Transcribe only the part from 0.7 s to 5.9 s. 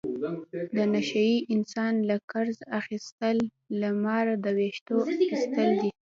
د نشه یي انسان نه قرض اخستل له ماره د وېښتو ایستل دي.